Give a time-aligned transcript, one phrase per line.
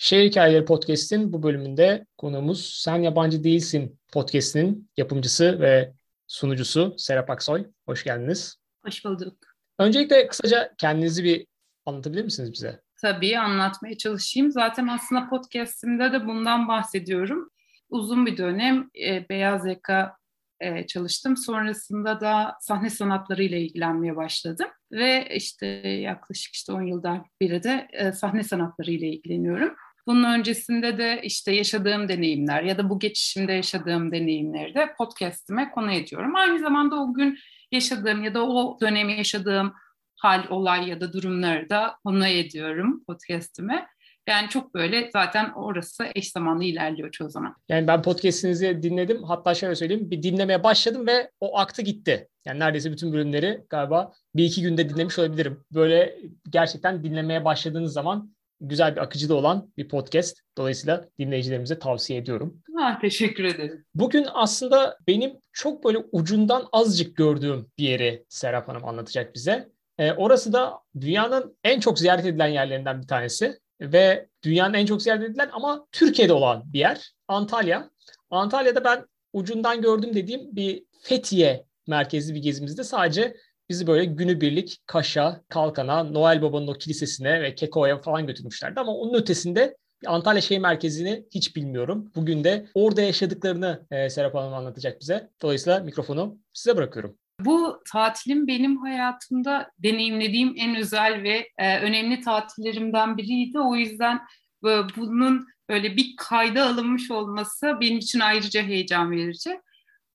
[0.00, 5.92] Şehir Hikayeleri Podcast'in bu bölümünde konuğumuz Sen Yabancı Değilsin podcast'inin yapımcısı ve
[6.26, 7.66] sunucusu Serap Aksoy.
[7.86, 8.56] Hoş geldiniz.
[8.84, 9.36] Hoş bulduk.
[9.78, 11.46] Öncelikle kısaca kendinizi bir
[11.86, 12.80] anlatabilir misiniz bize?
[13.02, 14.50] Tabii anlatmaya çalışayım.
[14.50, 17.50] Zaten aslında podcast'imde de bundan bahsediyorum.
[17.90, 20.16] Uzun bir dönem e, beyaz yaka
[20.60, 21.36] e, çalıştım.
[21.36, 24.68] Sonrasında da sahne sanatları ile ilgilenmeye başladım.
[24.92, 29.74] Ve işte yaklaşık işte 10 yıldan beri de e, sahne sanatları ile ilgileniyorum.
[30.08, 35.92] Bunun öncesinde de işte yaşadığım deneyimler ya da bu geçişimde yaşadığım deneyimleri de podcast'ime konu
[35.92, 36.36] ediyorum.
[36.36, 37.38] Aynı zamanda o gün
[37.72, 39.72] yaşadığım ya da o dönemi yaşadığım
[40.16, 43.86] hal, olay ya da durumları da konu ediyorum podcast'ime.
[44.28, 47.56] Yani çok böyle zaten orası eş zamanlı ilerliyor çoğu zaman.
[47.68, 49.22] Yani ben podcast'inizi dinledim.
[49.22, 52.28] Hatta şöyle söyleyeyim bir dinlemeye başladım ve o aktı gitti.
[52.46, 55.64] Yani neredeyse bütün bölümleri galiba bir iki günde dinlemiş olabilirim.
[55.72, 56.18] Böyle
[56.50, 60.38] gerçekten dinlemeye başladığınız zaman güzel bir akıcı da olan bir podcast.
[60.58, 62.62] Dolayısıyla dinleyicilerimize tavsiye ediyorum.
[62.76, 63.84] Ha, teşekkür ederim.
[63.94, 69.68] Bugün aslında benim çok böyle ucundan azıcık gördüğüm bir yeri Serap Hanım anlatacak bize.
[69.98, 75.02] E, orası da dünyanın en çok ziyaret edilen yerlerinden bir tanesi ve dünyanın en çok
[75.02, 77.90] ziyaret edilen ama Türkiye'de olan bir yer Antalya.
[78.30, 83.36] Antalya'da ben ucundan gördüm dediğim bir Fethiye merkezli bir gezimizde sadece
[83.68, 88.80] bizi böyle günübirlik Kaş'a, Kalkan'a, Noel Baba'nın o kilisesine ve Keko'ya falan götürmüşlerdi.
[88.80, 92.12] Ama onun ötesinde Antalya şehir merkezini hiç bilmiyorum.
[92.16, 95.30] Bugün de orada yaşadıklarını e, Serap Hanım anlatacak bize.
[95.42, 97.18] Dolayısıyla mikrofonu size bırakıyorum.
[97.40, 103.60] Bu tatilim benim hayatımda deneyimlediğim en özel ve e, önemli tatillerimden biriydi.
[103.60, 104.16] O yüzden
[104.64, 109.60] e, bunun böyle bir kayda alınmış olması benim için ayrıca heyecan verici.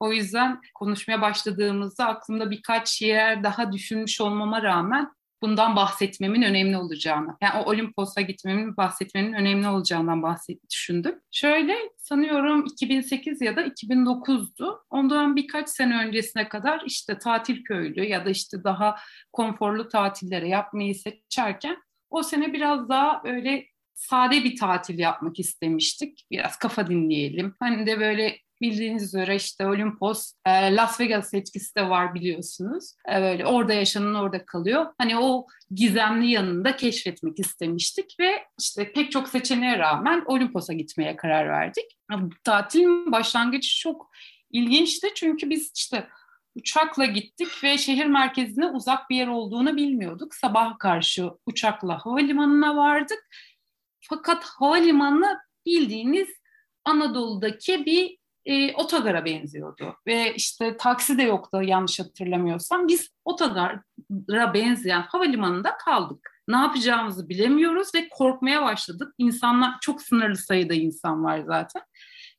[0.03, 7.37] O yüzden konuşmaya başladığımızda aklımda birkaç yer daha düşünmüş olmama rağmen bundan bahsetmemin önemli olacağını,
[7.41, 11.19] yani o Olimpos'a gitmemin bahsetmenin önemli olacağından bahset düşündüm.
[11.31, 14.83] Şöyle sanıyorum 2008 ya da 2009'du.
[14.89, 18.95] Ondan birkaç sene öncesine kadar işte tatil köylü ya da işte daha
[19.33, 21.77] konforlu tatillere yapmayı seçerken
[22.09, 26.25] o sene biraz daha öyle sade bir tatil yapmak istemiştik.
[26.31, 27.55] Biraz kafa dinleyelim.
[27.59, 32.95] Hani de böyle bildiğiniz üzere işte Olimpos e, Las Vegas etkisi de var biliyorsunuz.
[33.09, 34.85] E, böyle orada yaşanan orada kalıyor.
[34.97, 41.49] Hani o gizemli yanında keşfetmek istemiştik ve işte pek çok seçeneğe rağmen Olimpos'a gitmeye karar
[41.49, 41.85] verdik.
[42.43, 44.11] Tatilin başlangıcı çok
[44.51, 46.07] ilginçti çünkü biz işte
[46.55, 50.35] uçakla gittik ve şehir merkezine uzak bir yer olduğunu bilmiyorduk.
[50.35, 53.29] Sabah karşı uçakla havalimanına vardık.
[54.09, 56.29] Fakat havalimanı bildiğiniz
[56.85, 59.95] Anadolu'daki bir e, otogara benziyordu.
[60.07, 62.87] Ve işte taksi de yoktu yanlış hatırlamıyorsam.
[62.87, 66.29] Biz otogara benzeyen havalimanında kaldık.
[66.47, 69.13] Ne yapacağımızı bilemiyoruz ve korkmaya başladık.
[69.17, 71.81] İnsanlar çok sınırlı sayıda insan var zaten.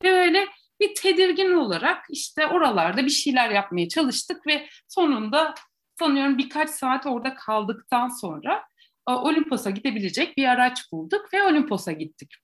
[0.02, 0.48] Ve öyle
[0.80, 5.54] bir tedirgin olarak işte oralarda bir şeyler yapmaya çalıştık ve sonunda
[5.98, 8.62] sanıyorum birkaç saat orada kaldıktan sonra
[9.08, 12.34] e, Olimpos'a gidebilecek bir araç bulduk ve Olimpos'a gittik.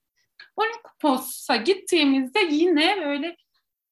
[0.55, 3.35] Olimpos'a gittiğimizde yine böyle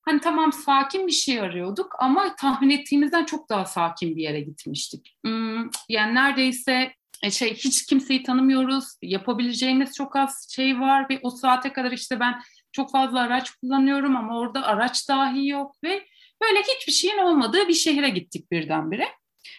[0.09, 5.17] hani tamam sakin bir şey arıyorduk ama tahmin ettiğimizden çok daha sakin bir yere gitmiştik.
[5.25, 6.93] Hmm, yani neredeyse
[7.23, 8.85] e, şey hiç kimseyi tanımıyoruz.
[9.01, 14.15] Yapabileceğimiz çok az şey var ve o saate kadar işte ben çok fazla araç kullanıyorum
[14.15, 16.05] ama orada araç dahi yok ve
[16.41, 19.07] böyle hiçbir şeyin olmadığı bir şehre gittik birdenbire.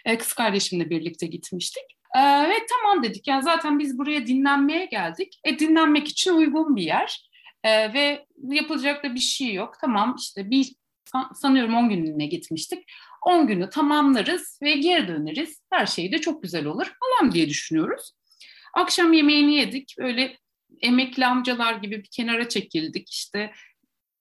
[0.05, 1.85] E, kız kardeşimle birlikte gitmiştik.
[2.17, 5.41] E, ve tamam dedik yani zaten biz buraya dinlenmeye geldik.
[5.45, 7.30] E, dinlenmek için uygun bir yer.
[7.65, 9.75] E, ve yapılacak da bir şey yok.
[9.81, 10.75] Tamam işte bir
[11.35, 12.85] sanıyorum 10 günlüğüne gitmiştik.
[13.23, 15.63] 10 günü tamamlarız ve geri döneriz.
[15.71, 18.13] Her şey de çok güzel olur falan diye düşünüyoruz.
[18.75, 19.95] Akşam yemeğini yedik.
[19.99, 20.37] Böyle
[20.81, 23.11] emekli amcalar gibi bir kenara çekildik.
[23.11, 23.53] İşte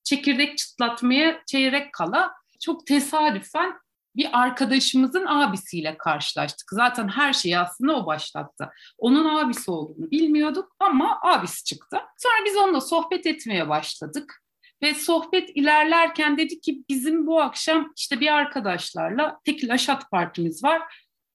[0.04, 3.74] çekirdek çıtlatmaya çeyrek kala çok tesadüfen
[4.16, 6.70] bir arkadaşımızın abisiyle karşılaştık.
[6.72, 8.70] Zaten her şeyi aslında o başlattı.
[8.98, 11.98] Onun abisi olduğunu bilmiyorduk ama abisi çıktı.
[12.18, 14.44] Sonra biz onunla sohbet etmeye başladık.
[14.84, 20.82] Ve sohbet ilerlerken dedi ki bizim bu akşam işte bir arkadaşlarla tekil aşat partimiz var.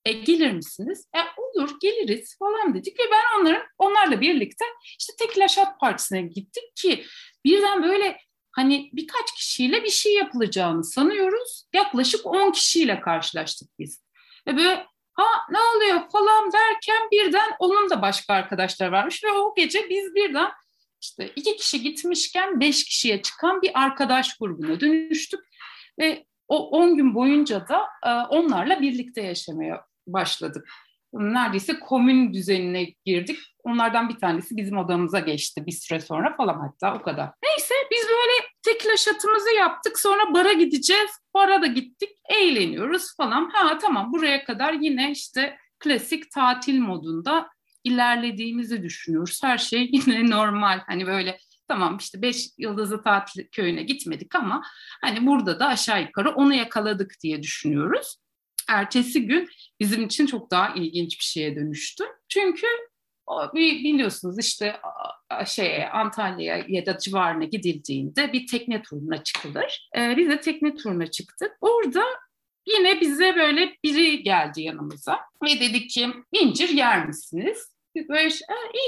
[0.05, 1.09] E, gelir misiniz?
[1.17, 4.65] E, olur geliriz falan dedik ve ben onların onlarla birlikte
[4.99, 7.05] işte tekil aşat partisine gittik ki
[7.45, 8.19] birden böyle
[8.55, 11.65] hani birkaç kişiyle bir şey yapılacağını sanıyoruz.
[11.73, 14.05] Yaklaşık 10 kişiyle karşılaştık biz.
[14.47, 19.55] Ve böyle ha ne oluyor falan derken birden onun da başka arkadaşlar varmış ve o
[19.55, 20.51] gece biz birden
[21.03, 25.41] işte iki kişi gitmişken beş kişiye çıkan bir arkadaş grubuna dönüştük
[25.99, 30.69] ve o on gün boyunca da e, onlarla birlikte yaşamaya başladık.
[31.15, 33.39] Neredeyse komün düzenine girdik.
[33.65, 37.31] Onlardan bir tanesi bizim odamıza geçti bir süre sonra falan hatta o kadar.
[37.45, 39.99] Neyse biz böyle tekila şatımızı yaptık.
[39.99, 41.11] Sonra bara gideceğiz.
[41.35, 42.11] Bara da gittik.
[42.29, 43.51] Eğleniyoruz falan.
[43.53, 47.49] Ha tamam buraya kadar yine işte klasik tatil modunda
[47.85, 49.41] ilerlediğimizi düşünüyoruz.
[49.43, 50.81] Her şey yine normal.
[50.87, 51.39] Hani böyle
[51.69, 54.63] tamam işte beş yıldızlı tatil köyüne gitmedik ama
[55.01, 58.17] hani burada da aşağı yukarı onu yakaladık diye düşünüyoruz.
[58.69, 59.49] Ertesi gün
[59.81, 62.05] bizim için çok daha ilginç bir şeye dönüştü.
[62.29, 62.67] Çünkü
[63.55, 64.77] biliyorsunuz işte
[65.47, 69.89] şey Antalya'ya ya da civarına gidildiğinde bir tekne turuna çıkılır.
[69.97, 71.53] Ee, biz de tekne turuna çıktık.
[71.61, 72.05] Orada
[72.67, 77.75] yine bize böyle biri geldi yanımıza ve dedi ki incir yer misiniz?
[78.09, 78.29] Böyle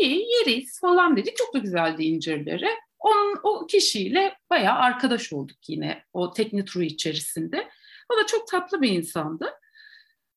[0.01, 1.35] iyi yeriz falan dedi.
[1.39, 2.69] Çok da güzeldi incirleri.
[2.99, 7.69] Onun, o kişiyle bayağı arkadaş olduk yine o tekne turu içerisinde.
[8.13, 9.53] O da çok tatlı bir insandı.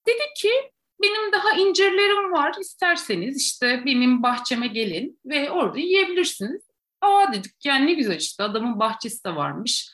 [0.09, 0.51] Dedi ki
[1.03, 6.61] benim daha incirlerim var isterseniz işte benim bahçeme gelin ve orada yiyebilirsiniz.
[7.01, 9.91] Aa dedik yani ne güzel işte adamın bahçesi de varmış.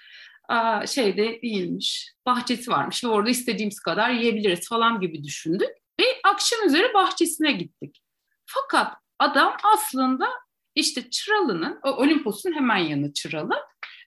[0.50, 5.70] Aa, şeyde değilmiş bahçesi varmış ve orada istediğimiz kadar yiyebiliriz falan gibi düşündük.
[6.00, 8.02] Ve akşam üzeri bahçesine gittik.
[8.46, 10.28] Fakat adam aslında
[10.76, 13.56] işte Çıralı'nın, Olimpos'un hemen yanı Çıralı,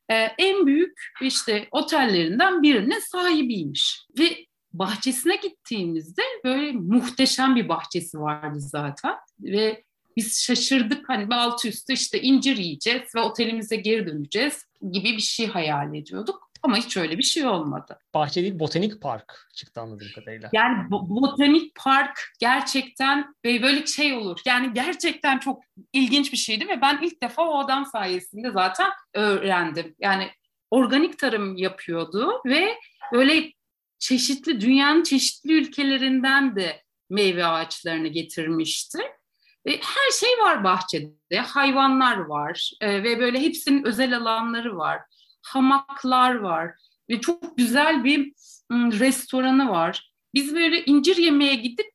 [0.08, 4.06] e, en büyük işte otellerinden birinin sahibiymiş.
[4.18, 9.84] Ve bahçesine gittiğimizde böyle muhteşem bir bahçesi vardı zaten ve
[10.16, 15.46] biz şaşırdık hani altı üstü işte incir yiyeceğiz ve otelimize geri döneceğiz gibi bir şey
[15.46, 16.48] hayal ediyorduk.
[16.62, 17.98] Ama hiç öyle bir şey olmadı.
[18.14, 20.50] Bahçe değil, botanik park çıktı anladığım kadarıyla.
[20.52, 24.40] Yani botanik park gerçekten böyle şey olur.
[24.46, 25.62] Yani gerçekten çok
[25.92, 29.94] ilginç bir şeydi ve ben ilk defa o adam sayesinde zaten öğrendim.
[29.98, 30.30] Yani
[30.70, 32.74] organik tarım yapıyordu ve
[33.12, 33.52] böyle
[33.98, 38.98] çeşitli dünyanın çeşitli ülkelerinden de meyve ağaçlarını getirmişti.
[39.66, 45.00] Ve her şey var bahçede, hayvanlar var e, ve böyle hepsinin özel alanları var,
[45.42, 46.74] hamaklar var
[47.10, 48.32] ve çok güzel bir
[48.70, 50.12] m, restoranı var.
[50.34, 51.86] Biz böyle incir yemeye gidip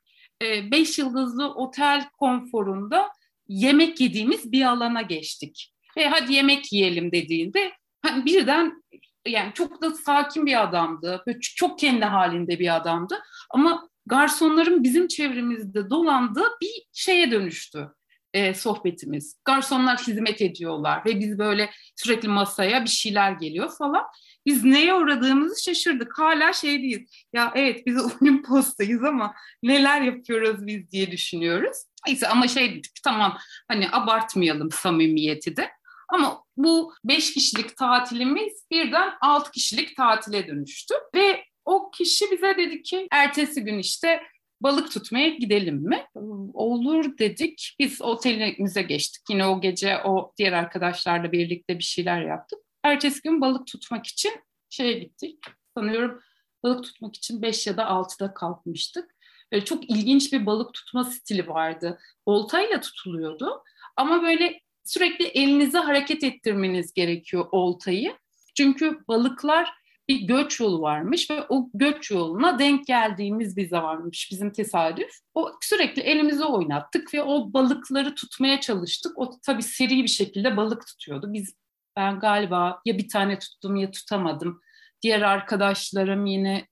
[0.41, 3.09] e, beş yıldızlı otel konforunda
[3.47, 5.73] yemek yediğimiz bir alana geçtik.
[5.97, 7.71] Ve hadi yemek yiyelim dediğinde
[8.01, 8.83] hani birden
[9.27, 11.23] yani çok da sakin bir adamdı.
[11.27, 13.19] Böyle çok kendi halinde bir adamdı.
[13.49, 17.89] Ama garsonların bizim çevremizde dolandığı bir şeye dönüştü
[18.33, 19.39] e, sohbetimiz.
[19.45, 24.03] Garsonlar hizmet ediyorlar ve biz böyle sürekli masaya bir şeyler geliyor falan.
[24.45, 26.19] Biz neye uğradığımızı şaşırdık.
[26.19, 27.07] Hala şey değil.
[27.33, 29.33] Ya evet biz Olimpos'tayız ama
[29.63, 31.77] neler yapıyoruz biz diye düşünüyoruz.
[32.07, 33.37] Neyse ama şey dedik tamam
[33.67, 35.69] hani abartmayalım samimiyeti de.
[36.13, 40.95] Ama bu beş kişilik tatilimiz birden altı kişilik tatile dönüştü.
[41.15, 44.21] Ve o kişi bize dedi ki ertesi gün işte
[44.62, 46.06] balık tutmaya gidelim mi?
[46.54, 47.75] Olur dedik.
[47.80, 49.24] Biz otelimize geçtik.
[49.30, 52.59] Yine o gece o diğer arkadaşlarla birlikte bir şeyler yaptık.
[52.83, 54.33] Ertesi gün balık tutmak için
[54.69, 55.39] şeye gittik.
[55.77, 56.21] Sanıyorum
[56.63, 59.16] balık tutmak için 5 ya da 6'da kalkmıştık.
[59.51, 62.00] Böyle çok ilginç bir balık tutma stili vardı.
[62.25, 63.63] Oltayla tutuluyordu.
[63.98, 68.18] Ama böyle sürekli elinizi hareket ettirmeniz gerekiyor oltayı.
[68.57, 69.74] Çünkü balıklar
[70.07, 75.12] bir göç yolu varmış ve o göç yoluna denk geldiğimiz bir zamanmış bizim tesadüf.
[75.33, 79.18] O sürekli elimizi oynattık ve o balıkları tutmaya çalıştık.
[79.18, 81.33] O tabii seri bir şekilde balık tutuyordu.
[81.33, 81.56] Biz
[81.95, 84.61] ben galiba ya bir tane tuttum ya tutamadım.
[85.02, 86.68] Diğer arkadaşlarım yine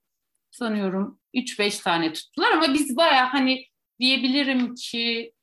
[0.51, 3.65] sanıyorum 3-5 tane tuttular ama biz baya hani
[4.00, 5.34] diyebilirim ki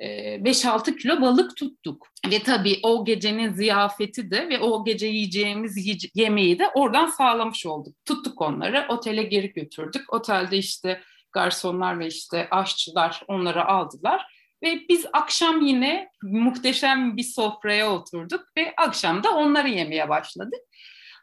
[0.00, 2.08] 5-6 kilo balık tuttuk.
[2.30, 7.96] Ve tabii o gecenin ziyafeti de ve o gece yiyeceğimiz yemeği de oradan sağlamış olduk.
[8.04, 10.12] Tuttuk onları, otele geri götürdük.
[10.12, 11.00] Otelde işte
[11.32, 14.26] garsonlar ve işte aşçılar onları aldılar.
[14.62, 20.60] Ve biz akşam yine muhteşem bir sofraya oturduk ve akşam da onları yemeye başladık.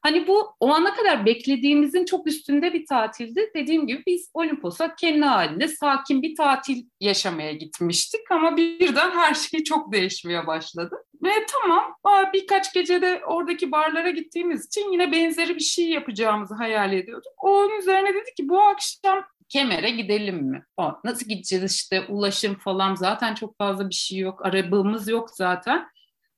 [0.01, 3.51] Hani bu o ana kadar beklediğimizin çok üstünde bir tatildi.
[3.55, 9.63] Dediğim gibi biz Olimpos'a kendi halinde sakin bir tatil yaşamaya gitmiştik ama birden her şey
[9.63, 11.03] çok değişmeye başladı.
[11.23, 11.95] Ve tamam
[12.33, 17.33] birkaç gecede oradaki barlara gittiğimiz için yine benzeri bir şey yapacağımızı hayal ediyorduk.
[17.37, 20.65] Onun üzerine dedi ki bu akşam Kemer'e gidelim mi?
[20.77, 24.45] O, nasıl gideceğiz işte ulaşım falan zaten çok fazla bir şey yok.
[24.45, 25.87] Arabamız yok zaten.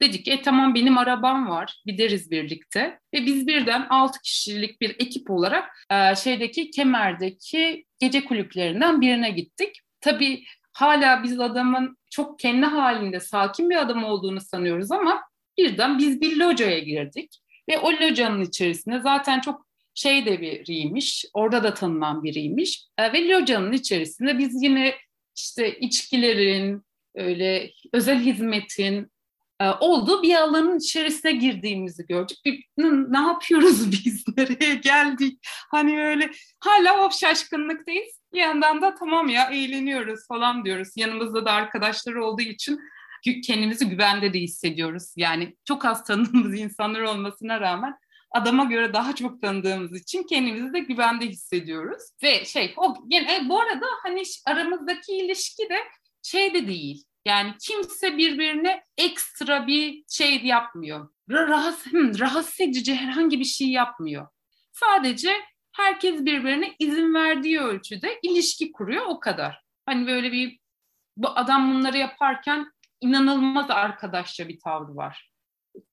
[0.02, 3.00] Dedik e tamam benim arabam var gideriz birlikte.
[3.14, 9.80] Ve biz birden 6 kişilik bir ekip olarak e, şeydeki Kemer'deki gece kulüplerinden birine gittik.
[10.02, 10.44] Tabii
[10.74, 15.22] hala biz adamın çok kendi halinde sakin bir adam olduğunu sanıyoruz ama
[15.58, 17.40] birden biz bir locaya girdik.
[17.70, 22.88] Ve o locanın içerisinde zaten çok şey de biriymiş, orada da tanınan biriymiş.
[22.98, 24.96] E, ve locanın içerisinde biz yine
[25.36, 26.82] işte içkilerin,
[27.16, 29.12] öyle özel hizmetin
[29.70, 32.38] olduğu bir alanın içerisine girdiğimizi gördük.
[32.46, 32.66] Bir,
[33.12, 34.24] ne yapıyoruz biz?
[34.38, 35.40] Nereye geldik?
[35.72, 38.22] Hani öyle hala o şaşkınlıktayız.
[38.34, 40.90] Bir yandan da tamam ya eğleniyoruz falan diyoruz.
[40.96, 42.80] Yanımızda da arkadaşlar olduğu için
[43.44, 45.14] kendimizi güvende de hissediyoruz.
[45.18, 47.96] Yani çok az tanıdığımız insanlar olmasına rağmen
[48.32, 52.04] adama göre daha çok tanıdığımız için kendimizi de güvende hissediyoruz.
[52.24, 55.78] Ve şey o yine e, bu arada hani aramızdaki ilişki de
[56.24, 57.04] şey de değil.
[57.26, 61.10] Yani kimse birbirine ekstra bir şey yapmıyor.
[61.30, 64.28] Rahatsız, rahatsız edici herhangi bir şey yapmıyor.
[64.72, 65.34] Sadece
[65.72, 69.64] herkes birbirine izin verdiği ölçüde ilişki kuruyor o kadar.
[69.86, 70.60] Hani böyle bir
[71.18, 75.32] bu adam bunları yaparken inanılmaz arkadaşça bir tavrı var.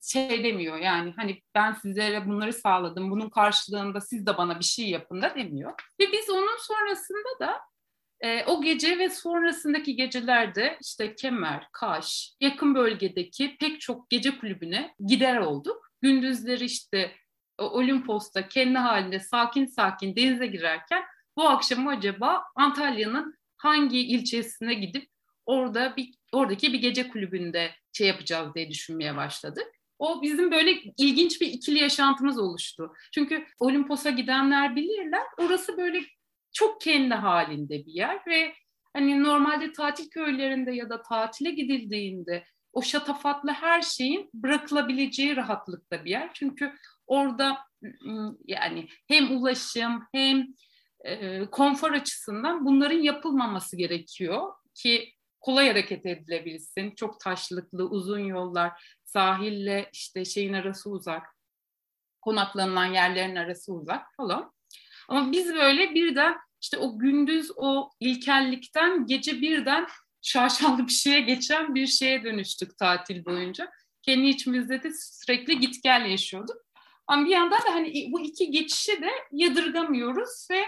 [0.02, 4.88] Şey demiyor yani hani ben sizlere bunları sağladım, bunun karşılığında siz de bana bir şey
[4.88, 5.72] yapın da demiyor.
[6.00, 7.60] Ve biz onun sonrasında da
[8.20, 14.94] e, o gece ve sonrasındaki gecelerde işte Kemer, Kaş, yakın bölgedeki pek çok gece kulübüne
[15.06, 15.90] gider olduk.
[16.02, 17.12] Gündüzleri işte
[17.58, 21.02] Olimpos'ta kendi halinde sakin sakin denize girerken
[21.36, 25.08] bu akşam acaba Antalya'nın hangi ilçesine gidip
[25.46, 29.66] orada bir oradaki bir gece kulübünde şey yapacağız diye düşünmeye başladık.
[29.98, 32.92] O bizim böyle ilginç bir ikili yaşantımız oluştu.
[33.14, 35.22] Çünkü Olimpos'a gidenler bilirler.
[35.38, 36.02] Orası böyle
[36.52, 38.54] çok kendi halinde bir yer ve
[38.92, 46.10] hani normalde tatil köylerinde ya da tatile gidildiğinde o şatafatlı her şeyin bırakılabileceği rahatlıkta bir
[46.10, 46.30] yer.
[46.34, 46.72] Çünkü
[47.06, 47.58] orada
[48.44, 50.46] yani hem ulaşım hem
[51.04, 56.94] e, konfor açısından bunların yapılmaması gerekiyor ki kolay hareket edilebilsin.
[56.94, 61.26] Çok taşlıklı, uzun yollar, sahille işte şeyin arası uzak,
[62.20, 64.52] konaklanılan yerlerin arası uzak falan.
[65.08, 69.86] Ama biz böyle birden işte o gündüz o ilkellikten gece birden
[70.22, 73.70] şaşalı bir şeye geçen bir şeye dönüştük tatil boyunca.
[74.02, 76.56] Kendi içimizde de sürekli git gel yaşıyorduk.
[77.06, 80.64] Ama bir yandan da hani bu iki geçişi de yadırgamıyoruz ve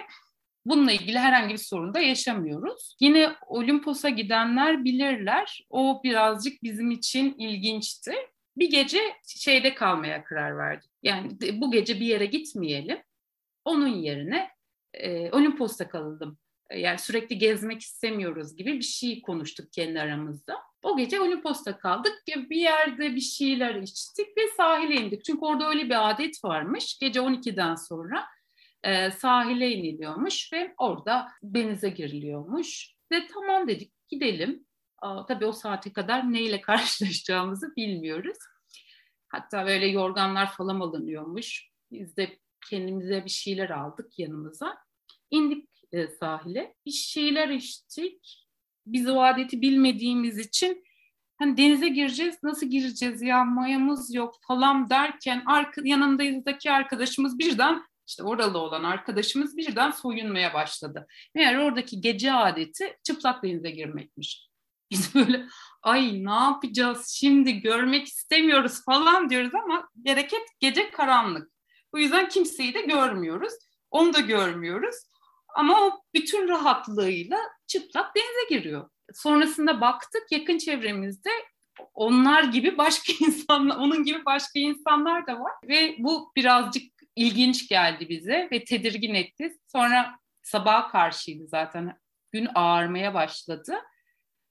[0.67, 2.97] bununla ilgili herhangi bir sorun da yaşamıyoruz.
[3.01, 5.67] Yine Olimpos'a gidenler bilirler.
[5.71, 8.15] O birazcık bizim için ilginçti.
[8.57, 10.91] Bir gece şeyde kalmaya karar verdik.
[11.03, 12.99] Yani bu gece bir yere gitmeyelim.
[13.71, 14.51] Onun yerine
[14.95, 16.39] e, Olimpos'ta kalalım.
[16.75, 20.59] Yani sürekli gezmek istemiyoruz gibi bir şey konuştuk kendi aramızda.
[20.83, 22.13] O gece Olimpos'ta kaldık.
[22.27, 25.25] Bir yerde bir şeyler içtik ve sahile indik.
[25.25, 26.99] Çünkü orada öyle bir adet varmış.
[27.01, 28.27] Gece 12'den sonra
[28.85, 32.95] e, sahile iniliyormuş ve orada denize giriliyormuş.
[33.13, 34.67] Ve tamam dedik gidelim.
[35.03, 38.39] Aa, tabii o saate kadar neyle karşılaşacağımızı bilmiyoruz.
[39.29, 41.71] Hatta böyle yorganlar falan alınıyormuş.
[41.93, 42.39] Biz de
[42.71, 44.79] kendimize bir şeyler aldık yanımıza.
[45.31, 46.75] İndik e, sahile.
[46.87, 48.47] Bir şeyler içtik.
[48.87, 50.85] Biz o adeti bilmediğimiz için
[51.39, 58.23] hani denize gireceğiz, nasıl gireceğiz ya mayamız yok falan derken arka, yanındaki arkadaşımız birden işte
[58.23, 61.07] oralı olan arkadaşımız birden soyunmaya başladı.
[61.35, 64.49] Meğer oradaki gece adeti çıplak denize girmekmiş.
[64.91, 65.47] Biz böyle
[65.83, 71.53] ay ne yapacağız şimdi görmek istemiyoruz falan diyoruz ama gereket gece karanlık.
[71.93, 73.53] O yüzden kimseyi de görmüyoruz.
[73.91, 74.97] Onu da görmüyoruz.
[75.55, 78.91] Ama o bütün rahatlığıyla çıplak denize giriyor.
[79.15, 81.31] Sonrasında baktık yakın çevremizde
[81.95, 85.53] onlar gibi başka insanlar, onun gibi başka insanlar da var.
[85.69, 86.83] Ve bu birazcık
[87.17, 89.57] ilginç geldi bize ve tedirgin etti.
[89.67, 91.99] Sonra sabaha karşıydı zaten.
[92.33, 93.79] Gün ağarmaya başladı.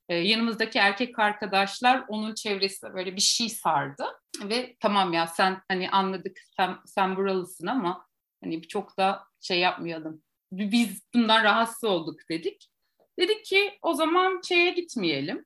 [0.10, 4.06] Ee, yanımızdaki erkek arkadaşlar onun çevresinde böyle bir şey sardı.
[4.44, 8.08] Ve tamam ya sen hani anladık sen, sen buralısın ama
[8.44, 10.24] hani çok da şey yapmayalım.
[10.52, 12.70] Biz bundan rahatsız olduk dedik.
[13.20, 15.46] Dedik ki o zaman şeye gitmeyelim.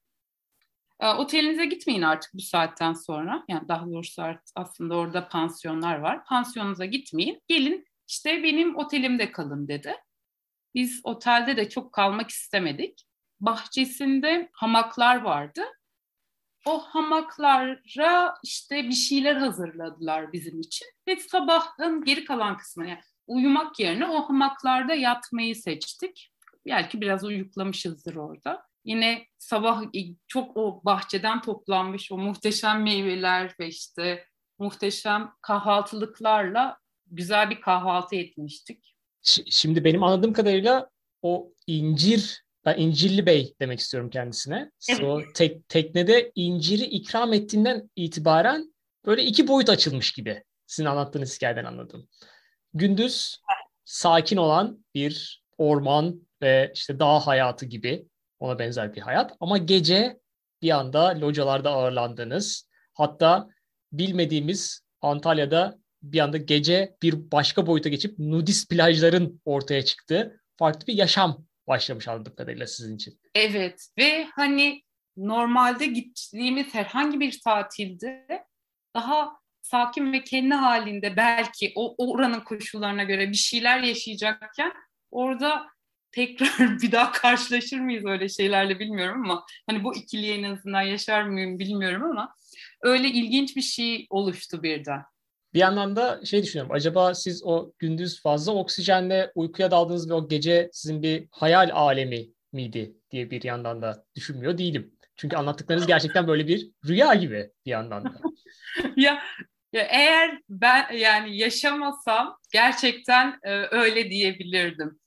[1.00, 3.46] E, otelinize gitmeyin artık bu saatten sonra.
[3.50, 4.24] Yani daha doğrusu
[4.56, 6.26] aslında orada pansiyonlar var.
[6.26, 7.42] Pansiyonunuza gitmeyin.
[7.48, 9.96] Gelin işte benim otelimde kalın dedi.
[10.76, 13.06] Biz otelde de çok kalmak istemedik.
[13.46, 15.62] Bahçesinde hamaklar vardı.
[16.66, 20.88] O hamaklara işte bir şeyler hazırladılar bizim için.
[21.08, 26.32] Ve sabahın geri kalan kısmı yani uyumak yerine o hamaklarda yatmayı seçtik.
[26.66, 28.66] Belki biraz uyuklamışızdır orada.
[28.86, 29.82] Yine sabah
[30.28, 34.26] çok o bahçeden toplanmış o muhteşem meyveler ve işte
[34.60, 38.96] muhteşem kahvaltılıklarla güzel bir kahvaltı etmiştik.
[39.50, 40.90] Şimdi benim anladığım kadarıyla
[41.22, 44.72] o incir, ben İncirli Bey demek istiyorum kendisine.
[44.90, 45.04] Evet.
[45.04, 48.74] O tek, teknede inciri ikram ettiğinden itibaren
[49.06, 50.44] böyle iki boyut açılmış gibi.
[50.68, 52.08] Sizin anlattığınız hikayeden anladım.
[52.74, 53.38] Gündüz
[53.86, 58.06] sakin olan bir orman ve işte dağ hayatı gibi
[58.40, 59.34] ona benzer bir hayat.
[59.40, 60.20] Ama gece
[60.62, 62.70] bir anda localarda ağırlandınız.
[62.94, 63.50] Hatta
[63.92, 70.94] bilmediğimiz Antalya'da bir anda gece bir başka boyuta geçip nudist plajların ortaya çıktığı farklı bir
[70.94, 73.20] yaşam başlamış anladığım kadarıyla sizin için.
[73.36, 74.84] Evet ve hani
[75.18, 78.46] normalde gittiğimiz herhangi bir tatilde
[78.96, 84.74] daha sakin ve kendi halinde belki o oranın koşullarına göre bir şeyler yaşayacakken
[85.12, 85.68] orada
[86.12, 86.50] tekrar
[86.82, 91.60] bir daha karşılaşır mıyız öyle şeylerle bilmiyorum ama hani bu ikiliye en azından yaşar mıyım
[91.60, 92.36] bilmiyorum ama
[92.82, 95.02] öyle ilginç bir şey oluştu birden.
[95.54, 96.72] Bir yandan da şey düşünüyorum.
[96.72, 102.28] Acaba siz o gündüz fazla oksijenle uykuya daldınız ve o gece sizin bir hayal alemi
[102.54, 104.94] miydi diye bir yandan da düşünmüyor değilim.
[105.16, 108.22] Çünkü anlattıklarınız gerçekten böyle bir rüya gibi bir yandan da.
[108.96, 109.24] ya,
[109.74, 115.00] ya eğer ben yani yaşamasam gerçekten e, öyle diyebilirdim.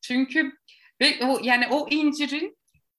[0.00, 0.52] Çünkü
[1.00, 2.56] ve o yani o incirin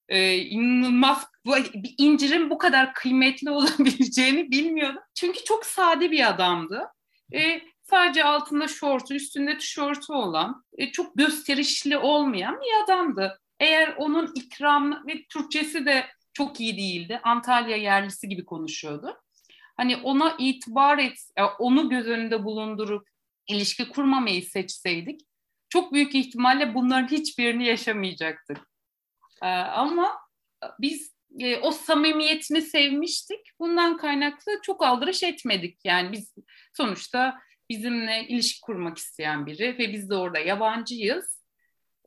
[0.08, 1.26] e, inanılmaz
[1.74, 5.02] bir incirin bu kadar kıymetli olabileceğini bilmiyordum.
[5.14, 6.82] Çünkü çok sade bir adamdı.
[7.32, 13.40] E, sadece altında şortu, üstünde tişörtü olan, e, çok gösterişli olmayan bir adamdı.
[13.60, 17.20] Eğer onun ikram ve Türkçesi de çok iyi değildi.
[17.22, 19.20] Antalya yerlisi gibi konuşuyordu.
[19.76, 23.08] Hani ona itibar et, e, onu göz önünde bulundurup
[23.48, 25.20] ilişki kurmamayı seçseydik
[25.74, 28.58] çok büyük ihtimalle bunların hiçbirini yaşamayacaktık.
[29.42, 30.18] Ee, ama
[30.80, 33.40] biz e, o samimiyetini sevmiştik.
[33.60, 35.78] Bundan kaynaklı çok aldırış etmedik.
[35.84, 36.34] Yani biz
[36.76, 37.38] sonuçta
[37.70, 41.44] bizimle ilişki kurmak isteyen biri ve biz de orada yabancıyız.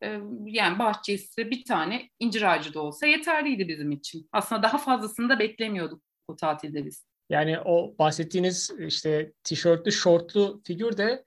[0.04, 4.30] Ee, yani bahçesi bir tane incir ağacı da olsa yeterliydi bizim için.
[4.32, 7.06] Aslında daha fazlasını da beklemiyorduk bu tatilde biz.
[7.30, 11.26] Yani o bahsettiğiniz işte tişörtlü, şortlu figür de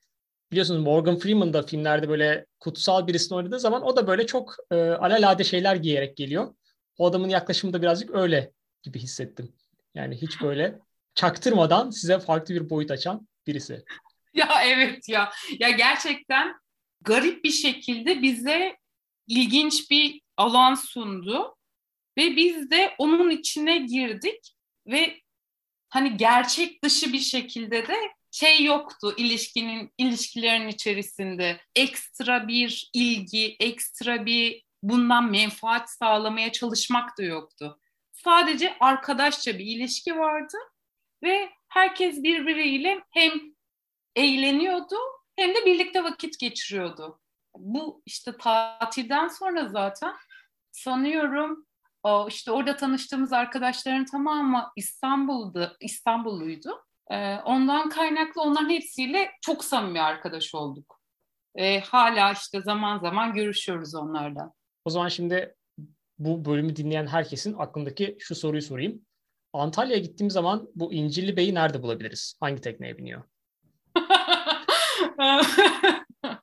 [0.53, 4.77] biliyorsunuz Morgan Freeman da filmlerde böyle kutsal birisini oynadığı zaman o da böyle çok e,
[4.77, 6.55] alalade şeyler giyerek geliyor.
[6.99, 9.53] O adamın yaklaşımı da birazcık öyle gibi hissettim.
[9.95, 10.79] Yani hiç böyle
[11.15, 13.85] çaktırmadan size farklı bir boyut açan birisi.
[14.35, 15.33] Ya evet ya.
[15.59, 16.55] Ya gerçekten
[17.01, 18.77] garip bir şekilde bize
[19.27, 21.57] ilginç bir alan sundu
[22.19, 24.55] ve biz de onun içine girdik
[24.87, 25.21] ve
[25.89, 27.97] hani gerçek dışı bir şekilde de
[28.31, 37.23] şey yoktu ilişkinin ilişkilerin içerisinde ekstra bir ilgi, ekstra bir bundan menfaat sağlamaya çalışmak da
[37.23, 37.81] yoktu.
[38.13, 40.57] Sadece arkadaşça bir ilişki vardı
[41.23, 43.33] ve herkes birbiriyle hem
[44.17, 44.97] eğleniyordu
[45.37, 47.21] hem de birlikte vakit geçiriyordu.
[47.57, 50.15] Bu işte tatilden sonra zaten
[50.73, 51.67] sanıyorum
[52.29, 56.85] işte orada tanıştığımız arkadaşların tamamı İstanbul'du, İstanbulluydu.
[57.11, 61.01] Ee, ondan kaynaklı onların hepsiyle çok samimi arkadaş olduk.
[61.55, 64.53] Ee, hala işte zaman zaman görüşüyoruz onlarla.
[64.85, 65.55] O zaman şimdi
[66.19, 69.07] bu bölümü dinleyen herkesin aklındaki şu soruyu sorayım.
[69.53, 72.37] Antalya'ya gittiğim zaman bu İncirli Bey'i nerede bulabiliriz?
[72.41, 73.23] Hangi tekneye biniyor?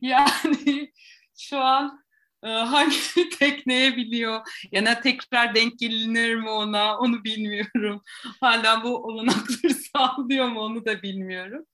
[0.00, 0.92] yani
[1.38, 2.04] şu an
[2.42, 2.96] e, hangi
[3.38, 4.40] tekneye biliyor
[4.72, 8.02] ya da tekrar denk gelinir mi ona onu bilmiyorum.
[8.40, 11.66] Hala bu olanakları sağlıyor mu onu da bilmiyorum.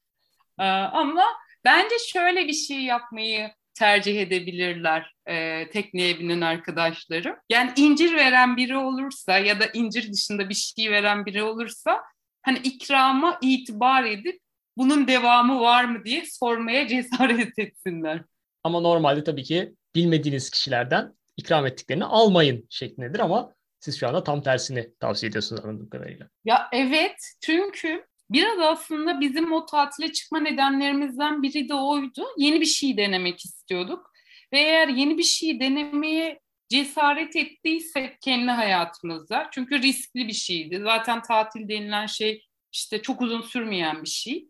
[0.59, 1.25] E, ama
[1.65, 7.37] bence şöyle bir şey yapmayı tercih edebilirler e, tekneye binen arkadaşlarım.
[7.51, 12.03] Yani incir veren biri olursa ya da incir dışında bir şey veren biri olursa
[12.43, 14.41] hani ikrama itibar edip
[14.77, 18.23] bunun devamı var mı diye sormaya cesaret etsinler.
[18.65, 24.43] Ama normalde tabii ki bilmediğiniz kişilerden ikram ettiklerini almayın şeklindedir ama siz şu anda tam
[24.43, 26.29] tersini tavsiye ediyorsunuz anladığım kadarıyla.
[26.45, 32.27] Ya evet çünkü biraz aslında bizim o tatile çıkma nedenlerimizden biri de oydu.
[32.39, 34.11] Yeni bir şey denemek istiyorduk.
[34.53, 40.81] Ve eğer yeni bir şey denemeye cesaret ettiysek kendi hayatımızda çünkü riskli bir şeydi.
[40.83, 44.49] Zaten tatil denilen şey işte çok uzun sürmeyen bir şey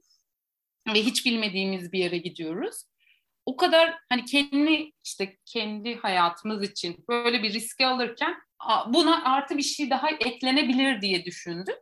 [0.95, 2.77] ve hiç bilmediğimiz bir yere gidiyoruz.
[3.47, 8.37] O kadar hani kendi işte kendi hayatımız için böyle bir riski alırken
[8.87, 11.77] buna artı bir şey daha eklenebilir diye düşündük.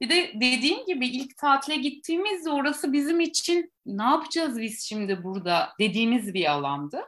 [0.00, 5.68] Bir de dediğim gibi ilk tatile gittiğimizde orası bizim için ne yapacağız biz şimdi burada
[5.80, 7.00] dediğimiz bir alandı.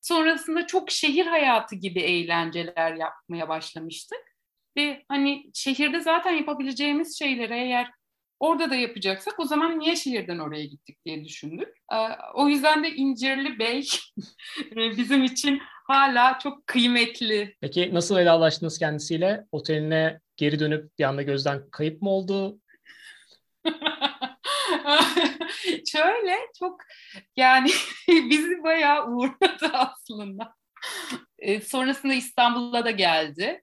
[0.00, 4.18] Sonrasında çok şehir hayatı gibi eğlenceler yapmaya başlamıştık.
[4.76, 7.90] Ve hani şehirde zaten yapabileceğimiz şeyleri eğer
[8.40, 11.68] orada da yapacaksak o zaman niye şehirden oraya gittik diye düşündük.
[11.92, 11.96] Ee,
[12.34, 13.88] o yüzden de İncirli Bey
[14.76, 17.56] bizim için hala çok kıymetli.
[17.60, 19.44] Peki nasıl vedalaştınız kendisiyle?
[19.52, 22.58] Oteline geri dönüp bir anda gözden kayıp mı oldu?
[25.92, 26.80] Şöyle çok
[27.36, 27.70] yani
[28.08, 30.54] bizi bayağı uğurladı aslında.
[31.38, 33.62] E, sonrasında İstanbul'a da geldi.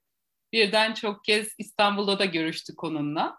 [0.52, 3.36] Birden çok kez İstanbul'da da görüştük onunla.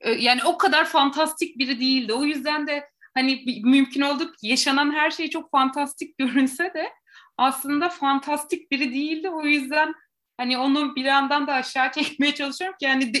[0.00, 2.12] E, yani o kadar fantastik biri değildi.
[2.12, 6.92] O yüzden de hani mümkün olduk yaşanan her şey çok fantastik görünse de
[7.36, 9.30] aslında fantastik biri değildi.
[9.30, 9.94] O yüzden
[10.36, 13.18] hani onu bir yandan da aşağı çekmeye çalışıyorum ki yani de,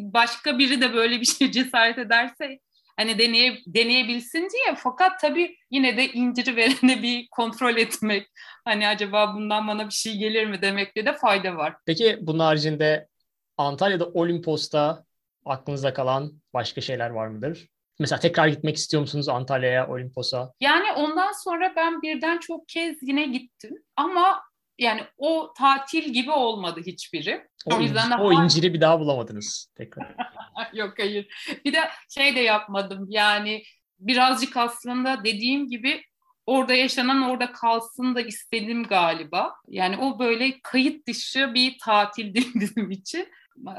[0.00, 2.58] başka biri de böyle bir şey cesaret ederse
[2.96, 8.28] hani deneye, deneyebilsin diye fakat tabii yine de inciri verene bir kontrol etmek
[8.64, 11.76] hani acaba bundan bana bir şey gelir mi demekte de fayda var.
[11.86, 13.08] Peki bunun haricinde
[13.56, 15.04] Antalya'da Olimpos'ta
[15.44, 17.68] aklınızda kalan başka şeyler var mıdır?
[18.00, 20.52] Mesela tekrar gitmek istiyor musunuz Antalya'ya, Olimpos'a?
[20.60, 23.82] Yani ondan sonra ben birden çok kez yine gittim.
[23.96, 24.40] Ama
[24.78, 27.46] yani o tatil gibi olmadı hiçbiri.
[27.66, 30.14] O, o yüzden inc- o inciri bir daha bulamadınız tekrar.
[30.72, 31.26] Yok hayır.
[31.64, 31.78] Bir de
[32.14, 33.06] şey de yapmadım.
[33.08, 33.62] Yani
[33.98, 36.02] birazcık aslında dediğim gibi
[36.46, 39.54] orada yaşanan orada kalsın da istedim galiba.
[39.68, 43.28] Yani o böyle kayıt dışı bir tatildi bizim için.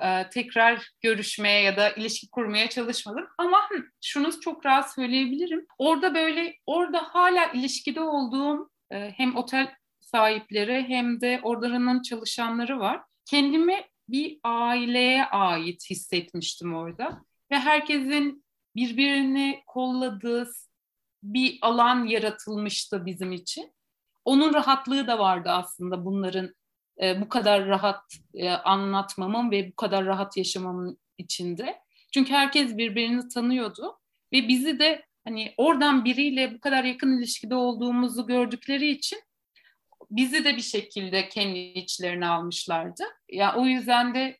[0.03, 3.27] Ee, tekrar görüşmeye ya da ilişki kurmaya çalışmadım.
[3.37, 3.69] Ama
[4.01, 5.65] şunu çok rahat söyleyebilirim.
[5.77, 9.67] Orada böyle orada hala ilişkide olduğum e, hem otel
[10.11, 13.01] sahipleri hem de oralarının çalışanları var.
[13.25, 18.45] Kendimi bir aileye ait hissetmiştim orada ve herkesin
[18.75, 20.51] birbirini kolladığı
[21.23, 23.73] bir alan yaratılmıştı bizim için.
[24.25, 26.55] Onun rahatlığı da vardı aslında bunların
[27.01, 28.01] e, bu kadar rahat
[28.33, 31.79] e, anlatmamın ve bu kadar rahat yaşamamın içinde.
[32.13, 33.99] Çünkü herkes birbirini tanıyordu
[34.33, 39.19] ve bizi de hani oradan biriyle bu kadar yakın ilişkide olduğumuzu gördükleri için
[40.11, 43.03] bizi de bir şekilde kendi içlerine almışlardı.
[43.03, 44.37] Ya yani o yüzden de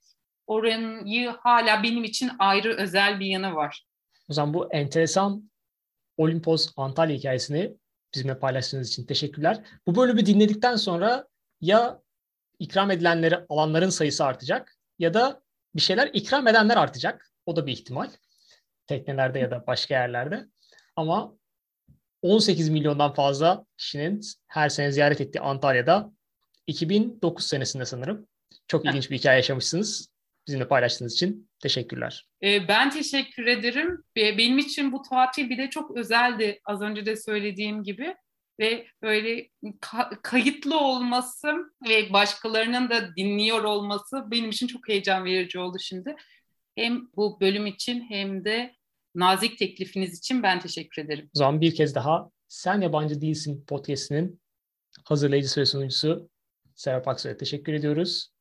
[0.47, 3.85] oranı hala benim için ayrı özel bir yanı var.
[4.29, 5.51] O zaman bu enteresan
[6.17, 7.73] Olimpos Antalya hikayesini
[8.13, 9.63] bizimle paylaştığınız için teşekkürler.
[9.87, 11.27] Bu bölümü dinledikten sonra
[11.61, 12.01] ya
[12.59, 15.41] ikram edilenleri alanların sayısı artacak ya da
[15.75, 17.31] bir şeyler ikram edenler artacak.
[17.45, 18.09] O da bir ihtimal.
[18.87, 20.45] Teknelerde ya da başka yerlerde.
[20.95, 21.33] Ama
[22.21, 26.11] 18 milyondan fazla kişinin her sene ziyaret ettiği Antalya'da
[26.67, 28.27] 2009 senesinde sanırım.
[28.67, 30.09] Çok ilginç bir hikaye yaşamışsınız.
[30.47, 32.27] Bizimle paylaştığınız için teşekkürler.
[32.43, 34.03] Ee, ben teşekkür ederim.
[34.15, 36.59] Benim için bu tatil bir de çok özeldi.
[36.65, 38.15] Az önce de söylediğim gibi
[38.59, 39.49] ve böyle
[40.21, 41.55] kayıtlı olması
[41.89, 46.15] ve başkalarının da dinliyor olması benim için çok heyecan verici oldu şimdi.
[46.75, 48.75] Hem bu bölüm için hem de
[49.19, 51.29] nazik teklifiniz için ben teşekkür ederim.
[51.35, 54.41] O zaman bir kez daha Sen Yabancı Değilsin podcastinin
[55.03, 56.29] hazırlayıcısı ve sunucusu
[56.75, 58.31] Serap Aksoy'a teşekkür ediyoruz.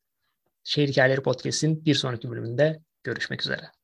[0.64, 3.77] Şehir Hikayeleri Podcast'in bir sonraki bölümünde görüşmek üzere.